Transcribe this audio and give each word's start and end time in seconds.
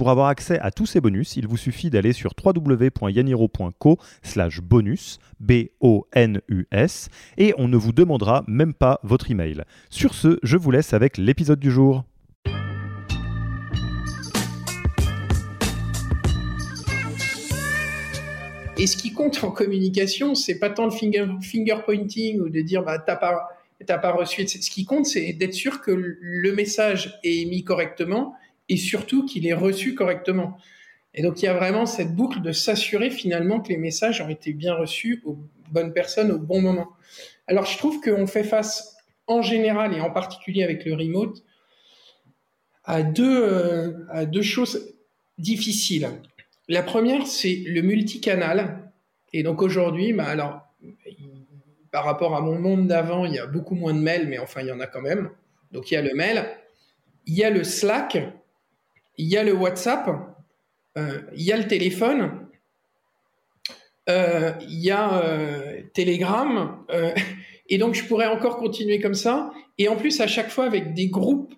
Pour 0.00 0.08
avoir 0.08 0.28
accès 0.28 0.58
à 0.60 0.70
tous 0.70 0.86
ces 0.86 1.02
bonus, 1.02 1.36
il 1.36 1.46
vous 1.46 1.58
suffit 1.58 1.90
d'aller 1.90 2.14
sur 2.14 2.32
www.yaniro.co 2.42 3.98
slash 4.22 4.62
bonus, 4.62 5.18
B-O-N-U-S, 5.40 7.10
et 7.36 7.52
on 7.58 7.68
ne 7.68 7.76
vous 7.76 7.92
demandera 7.92 8.42
même 8.48 8.72
pas 8.72 8.98
votre 9.02 9.30
email. 9.30 9.62
Sur 9.90 10.14
ce, 10.14 10.38
je 10.42 10.56
vous 10.56 10.70
laisse 10.70 10.94
avec 10.94 11.18
l'épisode 11.18 11.60
du 11.60 11.70
jour. 11.70 12.04
Et 18.78 18.86
ce 18.86 18.96
qui 18.96 19.12
compte 19.12 19.44
en 19.44 19.50
communication, 19.50 20.34
c'est 20.34 20.58
pas 20.58 20.70
tant 20.70 20.86
le 20.86 20.92
finger, 20.92 21.26
pointing 21.84 22.40
ou 22.40 22.48
de 22.48 22.62
dire 22.62 22.82
bah 22.82 22.98
t'as 22.98 23.16
pas 23.16 23.50
t'as 23.86 23.98
pas 23.98 24.12
reçu. 24.12 24.48
Ce 24.48 24.70
qui 24.70 24.86
compte, 24.86 25.04
c'est 25.04 25.34
d'être 25.34 25.52
sûr 25.52 25.82
que 25.82 25.90
le 25.90 26.52
message 26.52 27.18
est 27.22 27.44
mis 27.44 27.64
correctement 27.64 28.34
et 28.70 28.76
surtout 28.76 29.26
qu'il 29.26 29.46
est 29.46 29.52
reçu 29.52 29.94
correctement. 29.94 30.56
Et 31.12 31.22
donc 31.22 31.42
il 31.42 31.44
y 31.44 31.48
a 31.48 31.54
vraiment 31.54 31.84
cette 31.86 32.14
boucle 32.14 32.40
de 32.40 32.52
s'assurer 32.52 33.10
finalement 33.10 33.60
que 33.60 33.68
les 33.68 33.76
messages 33.76 34.20
ont 34.22 34.28
été 34.28 34.52
bien 34.52 34.74
reçus 34.74 35.22
aux 35.26 35.36
bonnes 35.70 35.92
personnes 35.92 36.30
au 36.30 36.38
bon 36.38 36.62
moment. 36.62 36.88
Alors 37.48 37.66
je 37.66 37.76
trouve 37.76 38.00
qu'on 38.00 38.28
fait 38.28 38.44
face 38.44 38.96
en 39.26 39.42
général 39.42 39.92
et 39.94 40.00
en 40.00 40.10
particulier 40.10 40.62
avec 40.62 40.84
le 40.84 40.94
remote 40.94 41.42
à 42.84 43.02
deux, 43.02 43.42
euh, 43.42 44.06
à 44.08 44.24
deux 44.24 44.42
choses 44.42 44.94
difficiles. 45.36 46.08
La 46.68 46.82
première, 46.82 47.26
c'est 47.26 47.64
le 47.66 47.82
multicanal. 47.82 48.92
Et 49.32 49.42
donc 49.42 49.62
aujourd'hui, 49.62 50.12
bah 50.12 50.26
alors, 50.26 50.60
par 51.90 52.04
rapport 52.04 52.36
à 52.36 52.40
mon 52.40 52.58
monde 52.58 52.86
d'avant, 52.86 53.24
il 53.24 53.34
y 53.34 53.38
a 53.38 53.46
beaucoup 53.46 53.74
moins 53.74 53.94
de 53.94 53.98
mails, 53.98 54.28
mais 54.28 54.38
enfin, 54.38 54.60
il 54.60 54.68
y 54.68 54.72
en 54.72 54.80
a 54.80 54.86
quand 54.86 55.02
même. 55.02 55.30
Donc 55.72 55.90
il 55.90 55.94
y 55.94 55.96
a 55.96 56.02
le 56.02 56.14
mail, 56.14 56.48
il 57.26 57.34
y 57.34 57.44
a 57.44 57.50
le 57.50 57.64
Slack, 57.64 58.18
il 59.16 59.26
y 59.26 59.36
a 59.36 59.42
le 59.42 59.52
WhatsApp, 59.52 60.08
euh, 60.96 61.20
il 61.34 61.42
y 61.42 61.52
a 61.52 61.56
le 61.56 61.66
téléphone, 61.66 62.48
euh, 64.08 64.52
il 64.62 64.80
y 64.80 64.90
a 64.90 65.22
euh, 65.22 65.82
Telegram, 65.94 66.84
et 67.68 67.78
donc 67.78 67.94
je 67.94 68.04
pourrais 68.04 68.26
encore 68.26 68.56
continuer 68.56 69.00
comme 69.00 69.14
ça. 69.14 69.50
Et 69.78 69.88
en 69.88 69.96
plus, 69.96 70.20
à 70.20 70.26
chaque 70.26 70.50
fois 70.50 70.64
avec 70.64 70.94
des 70.94 71.08
groupes 71.08 71.54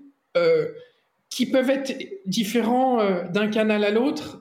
qui 1.28 1.47
peuvent 1.47 1.70
être 1.70 1.94
différents 2.27 3.25
d'un 3.31 3.48
canal 3.48 3.84
à 3.84 3.91
l'autre, 3.91 4.41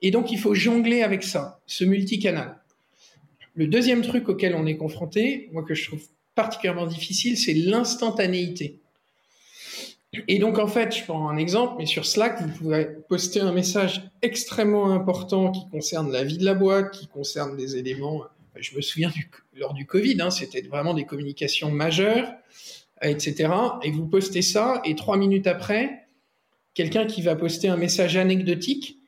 et 0.00 0.10
donc 0.10 0.30
il 0.30 0.38
faut 0.38 0.54
jongler 0.54 1.02
avec 1.02 1.22
ça, 1.22 1.60
ce 1.66 1.84
multicanal. 1.84 2.58
Le 3.54 3.66
deuxième 3.66 4.02
truc 4.02 4.28
auquel 4.28 4.54
on 4.54 4.66
est 4.66 4.76
confronté, 4.76 5.48
moi 5.52 5.64
que 5.64 5.74
je 5.74 5.88
trouve 5.88 6.02
particulièrement 6.34 6.86
difficile, 6.86 7.36
c'est 7.36 7.54
l'instantanéité. 7.54 8.78
Et 10.26 10.38
donc, 10.38 10.58
en 10.58 10.68
fait, 10.68 10.96
je 10.96 11.04
prends 11.04 11.28
un 11.28 11.36
exemple, 11.36 11.74
mais 11.78 11.86
sur 11.86 12.06
Slack, 12.06 12.40
vous 12.40 12.48
pouvez 12.48 12.86
poster 13.08 13.40
un 13.40 13.52
message 13.52 14.02
extrêmement 14.22 14.90
important 14.92 15.50
qui 15.52 15.68
concerne 15.68 16.10
la 16.10 16.24
vie 16.24 16.38
de 16.38 16.44
la 16.46 16.54
boîte, 16.54 16.92
qui 16.92 17.08
concerne 17.08 17.56
des 17.56 17.76
éléments. 17.76 18.24
Je 18.56 18.74
me 18.74 18.80
souviens 18.80 19.12
lors 19.54 19.74
du 19.74 19.84
Covid, 19.84 20.20
hein, 20.20 20.30
c'était 20.30 20.62
vraiment 20.62 20.94
des 20.94 21.04
communications 21.04 21.70
majeures, 21.70 22.32
etc. 23.02 23.52
Et 23.82 23.90
vous 23.90 24.06
postez 24.06 24.40
ça, 24.40 24.80
et 24.84 24.94
trois 24.94 25.18
minutes 25.18 25.46
après, 25.46 26.06
quelqu'un 26.72 27.04
qui 27.06 27.20
va 27.20 27.36
poster 27.36 27.68
un 27.68 27.76
message 27.76 28.16
anecdotique. 28.16 28.98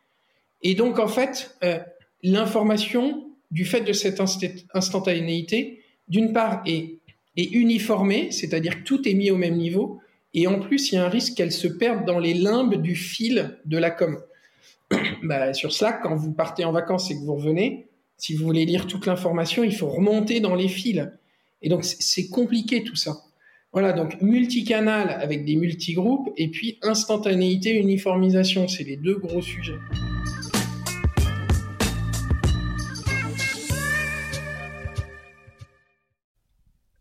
Et 0.62 0.74
donc, 0.74 0.98
en 0.98 1.08
fait, 1.08 1.56
euh, 1.64 1.78
l'information 2.22 3.26
du 3.50 3.64
fait 3.64 3.80
de 3.80 3.94
cette 3.94 4.20
instantanéité, 4.74 5.82
d'une 6.08 6.34
part, 6.34 6.62
est, 6.66 6.98
est 7.38 7.50
uniformée, 7.52 8.30
c'est-à-dire 8.32 8.80
que 8.80 8.84
tout 8.84 9.08
est 9.08 9.14
mis 9.14 9.30
au 9.30 9.36
même 9.36 9.56
niveau, 9.56 10.00
et 10.34 10.46
en 10.46 10.60
plus, 10.60 10.92
il 10.92 10.96
y 10.96 10.98
a 10.98 11.04
un 11.04 11.08
risque 11.08 11.34
qu'elle 11.34 11.52
se 11.52 11.66
perde 11.66 12.06
dans 12.06 12.18
les 12.18 12.34
limbes 12.34 12.76
du 12.76 12.94
fil 12.94 13.58
de 13.64 13.78
la 13.78 13.90
com. 13.90 14.20
bah, 15.22 15.54
sur 15.54 15.72
Slack, 15.72 16.02
quand 16.02 16.14
vous 16.14 16.32
partez 16.32 16.64
en 16.64 16.72
vacances 16.72 17.10
et 17.10 17.14
que 17.14 17.20
vous 17.20 17.34
revenez, 17.34 17.88
si 18.16 18.34
vous 18.34 18.44
voulez 18.44 18.64
lire 18.64 18.86
toute 18.86 19.06
l'information, 19.06 19.64
il 19.64 19.74
faut 19.74 19.88
remonter 19.88 20.40
dans 20.40 20.54
les 20.54 20.68
fils. 20.68 21.08
Et 21.62 21.68
donc, 21.68 21.84
c'est 21.84 22.28
compliqué 22.28 22.84
tout 22.84 22.96
ça. 22.96 23.16
Voilà, 23.72 23.92
donc 23.92 24.20
multicanal 24.20 25.10
avec 25.10 25.44
des 25.44 25.54
multigroupes 25.54 26.30
et 26.36 26.48
puis 26.48 26.78
instantanéité, 26.82 27.78
uniformisation, 27.78 28.66
c'est 28.66 28.82
les 28.82 28.96
deux 28.96 29.16
gros 29.16 29.42
sujets. 29.42 29.78